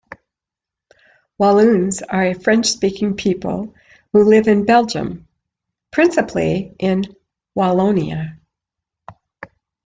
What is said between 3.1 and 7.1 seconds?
people who live in Belgium, principally in